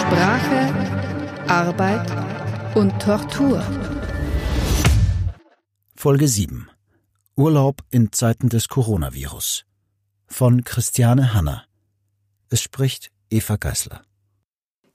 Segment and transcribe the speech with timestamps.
[0.00, 0.74] Sprache,
[1.48, 2.10] Arbeit
[2.74, 3.62] und Tortur.
[5.94, 6.68] Folge 7
[7.36, 9.64] Urlaub in Zeiten des Coronavirus
[10.26, 11.64] von Christiane Hanner.
[12.50, 14.02] Es spricht Eva Geißler.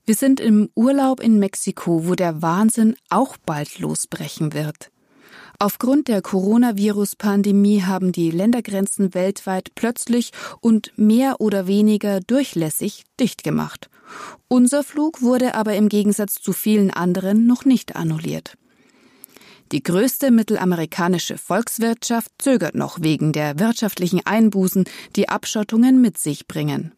[0.04, 4.90] Wir sind im Urlaub in Mexiko, wo der Wahnsinn auch bald losbrechen wird.
[5.62, 10.30] Aufgrund der Coronavirus-Pandemie haben die Ländergrenzen weltweit plötzlich
[10.62, 13.90] und mehr oder weniger durchlässig dicht gemacht.
[14.48, 18.56] Unser Flug wurde aber im Gegensatz zu vielen anderen noch nicht annulliert.
[19.70, 26.92] Die größte mittelamerikanische Volkswirtschaft zögert noch wegen der wirtschaftlichen Einbußen, die Abschottungen mit sich bringen.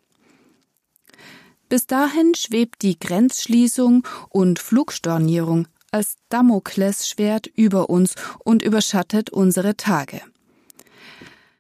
[1.69, 8.15] Bis dahin schwebt die Grenzschließung und Flugstornierung als Damoklesschwert über uns
[8.45, 10.21] und überschattet unsere Tage.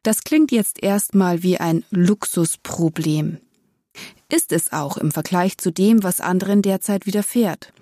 [0.03, 3.39] Das klingt jetzt erstmal wie ein Luxusproblem.
[4.29, 7.73] Ist es auch im Vergleich zu dem, was anderen derzeit widerfährt.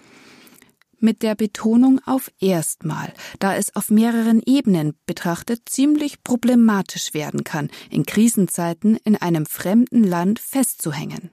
[0.99, 7.71] Mit der Betonung auf erstmal, da es auf mehreren Ebenen betrachtet ziemlich problematisch werden kann,
[7.89, 11.31] in Krisenzeiten in einem fremden Land festzuhängen.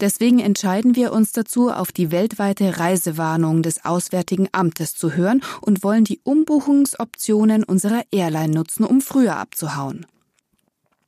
[0.00, 5.82] Deswegen entscheiden wir uns dazu, auf die weltweite Reisewarnung des Auswärtigen Amtes zu hören und
[5.82, 10.06] wollen die Umbuchungsoptionen unserer Airline nutzen, um früher abzuhauen.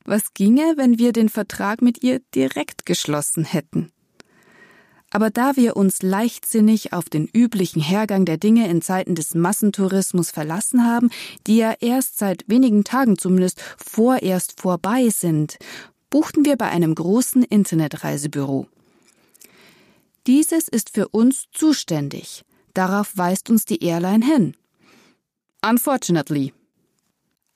[0.05, 3.91] Was ginge, wenn wir den Vertrag mit ihr direkt geschlossen hätten?
[5.11, 10.31] Aber da wir uns leichtsinnig auf den üblichen Hergang der Dinge in Zeiten des Massentourismus
[10.31, 11.09] verlassen haben,
[11.47, 15.57] die ja erst seit wenigen Tagen zumindest vorerst vorbei sind,
[16.09, 18.67] buchten wir bei einem großen Internetreisebüro.
[20.29, 22.45] Dieses ist für uns zuständig.
[22.75, 24.55] Darauf weist uns die Airline hin.
[25.67, 26.53] Unfortunately.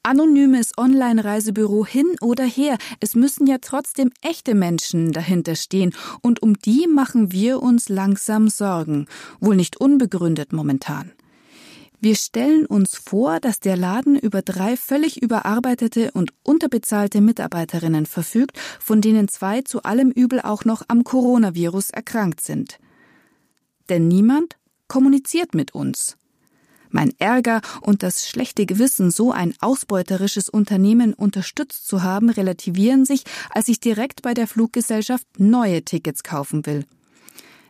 [0.02, 6.57] Anonymes Online-Reisebüro hin oder her, es müssen ja trotzdem echte Menschen dahinter stehen, und um
[6.57, 9.05] die machen wir uns langsam Sorgen,
[9.39, 11.11] wohl nicht unbegründet momentan.
[12.03, 18.59] Wir stellen uns vor, dass der Laden über drei völlig überarbeitete und unterbezahlte Mitarbeiterinnen verfügt,
[18.81, 22.78] von denen zwei zu allem Übel auch noch am Coronavirus erkrankt sind.
[23.88, 24.57] Denn niemand
[24.89, 26.17] kommuniziert mit uns.
[26.89, 33.23] Mein Ärger und das schlechte Gewissen, so ein ausbeuterisches Unternehmen unterstützt zu haben, relativieren sich,
[33.49, 36.83] als ich direkt bei der Fluggesellschaft neue Tickets kaufen will.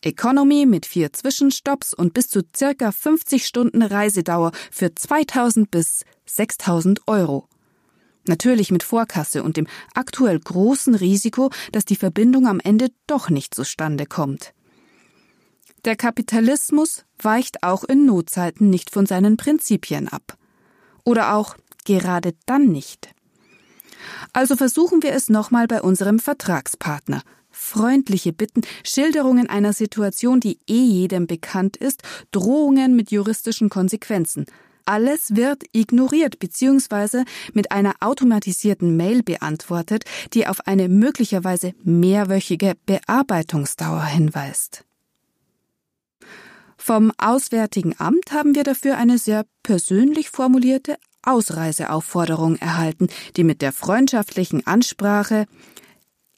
[0.06, 7.08] Economy mit vier Zwischenstopps und bis zu circa 50 Stunden Reisedauer für 2000 bis 6000
[7.08, 7.47] Euro.
[8.25, 13.53] Natürlich mit Vorkasse und dem aktuell großen Risiko, dass die Verbindung am Ende doch nicht
[13.53, 14.53] zustande kommt.
[15.86, 20.38] Der Kapitalismus weicht auch in Notzeiten nicht von seinen Prinzipien ab.
[21.03, 23.14] Oder auch gerade dann nicht.
[24.31, 27.22] Also versuchen wir es nochmal bei unserem Vertragspartner,
[27.53, 34.46] freundliche Bitten, Schilderungen einer Situation, die eh jedem bekannt ist, Drohungen mit juristischen Konsequenzen.
[34.86, 37.24] Alles wird ignoriert bzw.
[37.53, 40.03] mit einer automatisierten Mail beantwortet,
[40.34, 44.84] die auf eine möglicherweise mehrwöchige Bearbeitungsdauer hinweist.
[46.78, 53.72] Vom Auswärtigen Amt haben wir dafür eine sehr persönlich formulierte Ausreiseaufforderung erhalten, die mit der
[53.72, 55.46] freundschaftlichen Ansprache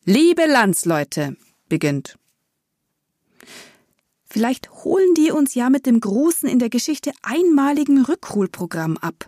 [0.08, 1.36] Liebe Landsleute,
[1.68, 2.20] beginnt.
[4.24, 9.26] Vielleicht holen die uns ja mit dem großen in der Geschichte einmaligen Rückholprogramm ab.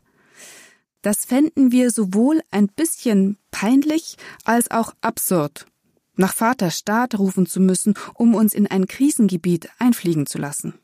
[1.02, 5.66] Das fänden wir sowohl ein bisschen peinlich als auch absurd,
[6.16, 10.76] nach Vater Staat rufen zu müssen, um uns in ein Krisengebiet einfliegen zu lassen.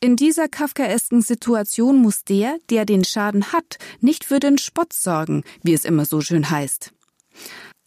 [0.00, 5.44] In dieser kafkaesken Situation muss der, der den Schaden hat, nicht für den Spott sorgen,
[5.62, 6.92] wie es immer so schön heißt.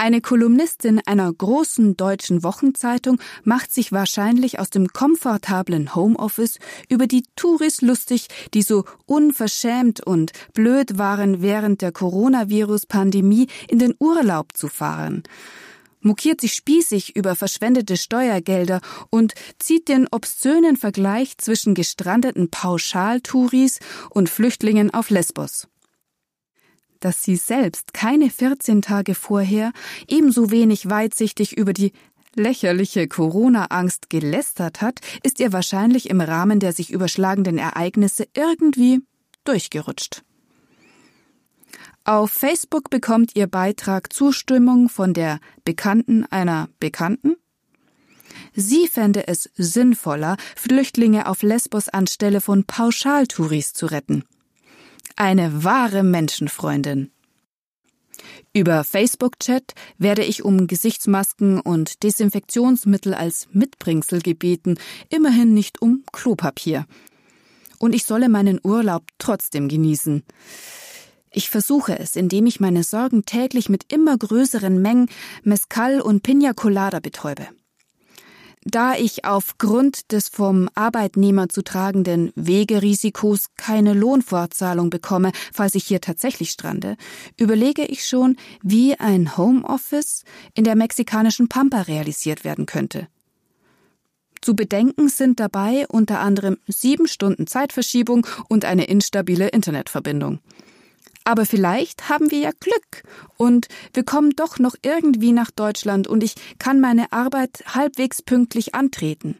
[0.03, 6.59] Eine Kolumnistin einer großen deutschen Wochenzeitung macht sich wahrscheinlich aus dem komfortablen Homeoffice
[6.89, 13.95] über die Touris lustig, die so unverschämt und blöd waren, während der Coronavirus-Pandemie in den
[13.97, 15.23] Urlaub zu fahren.
[16.01, 23.79] Mokiert sich spießig über verschwendete Steuergelder und zieht den obszönen Vergleich zwischen gestrandeten Pauschaltouris
[24.09, 25.69] und Flüchtlingen auf Lesbos
[27.03, 29.71] dass sie selbst keine 14 Tage vorher
[30.07, 31.91] ebenso wenig weitsichtig über die
[32.35, 39.01] lächerliche Corona-Angst gelästert hat, ist ihr wahrscheinlich im Rahmen der sich überschlagenden Ereignisse irgendwie
[39.43, 40.23] durchgerutscht.
[42.05, 47.35] Auf Facebook bekommt ihr Beitrag Zustimmung von der Bekannten einer Bekannten.
[48.53, 54.25] Sie fände es sinnvoller, Flüchtlinge auf Lesbos anstelle von Pauschaltouris zu retten.
[55.15, 57.11] Eine wahre Menschenfreundin.
[58.51, 64.75] Über Facebook-Chat werde ich um Gesichtsmasken und Desinfektionsmittel als Mitbringsel gebeten,
[65.09, 66.85] immerhin nicht um Klopapier.
[67.79, 70.23] Und ich solle meinen Urlaub trotzdem genießen.
[71.31, 75.09] Ich versuche es, indem ich meine Sorgen täglich mit immer größeren Mengen
[75.43, 77.47] Mescal und Pina Colada betäube.
[78.65, 85.99] Da ich aufgrund des vom Arbeitnehmer zu tragenden Wegerisikos keine Lohnfortzahlung bekomme, falls ich hier
[85.99, 86.95] tatsächlich strande,
[87.37, 90.23] überlege ich schon, wie ein Homeoffice
[90.53, 93.07] in der mexikanischen Pampa realisiert werden könnte.
[94.41, 100.39] Zu bedenken sind dabei unter anderem sieben Stunden Zeitverschiebung und eine instabile Internetverbindung.
[101.23, 103.03] Aber vielleicht haben wir ja Glück
[103.37, 108.75] und wir kommen doch noch irgendwie nach Deutschland und ich kann meine Arbeit halbwegs pünktlich
[108.75, 109.37] antreten.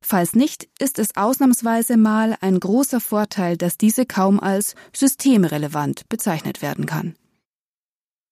[0.00, 6.62] Falls nicht, ist es ausnahmsweise mal ein großer Vorteil, dass diese kaum als systemrelevant bezeichnet
[6.62, 7.14] werden kann.